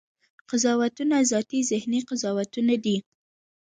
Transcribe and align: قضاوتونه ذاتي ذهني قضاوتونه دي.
قضاوتونه 0.49 1.15
ذاتي 1.31 1.59
ذهني 1.71 1.99
قضاوتونه 2.09 2.75
دي. 2.83 2.97